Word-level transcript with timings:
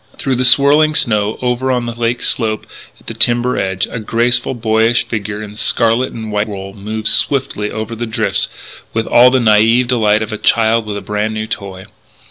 Through 0.17 0.37
the 0.37 0.45
swirling 0.45 0.95
snow, 0.95 1.37
over 1.43 1.71
on 1.71 1.85
the 1.85 1.93
lake 1.93 2.23
slope 2.23 2.65
at 2.99 3.05
the 3.05 3.13
timber 3.13 3.55
edge, 3.55 3.85
a 3.91 3.99
graceful, 3.99 4.55
boyish 4.55 5.05
figure 5.07 5.43
in 5.43 5.53
scarlet 5.55 6.11
and 6.11 6.31
white 6.31 6.47
wool 6.47 6.73
moved 6.73 7.07
swiftly 7.07 7.69
over 7.69 7.95
the 7.95 8.07
drifts 8.07 8.49
with 8.95 9.05
all 9.05 9.29
the 9.29 9.37
naïve 9.37 9.89
delight 9.89 10.23
of 10.23 10.31
a 10.33 10.39
child 10.39 10.87
with 10.87 10.97
a 10.97 11.01
brand 11.01 11.35
new 11.35 11.45
toy. 11.45 11.85